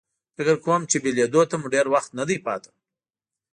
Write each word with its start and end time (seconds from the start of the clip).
فکر 0.35 0.55
کوم 0.65 0.81
چې 0.89 0.97
له 0.97 1.01
بېلېدو 1.03 1.41
ته 1.49 1.55
مو 1.61 1.67
ډېر 1.75 1.85
وخت 1.93 2.09
نه 2.19 2.23
دی 2.29 2.37
پاتې. 2.45 2.71